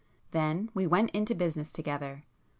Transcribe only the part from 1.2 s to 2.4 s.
business together.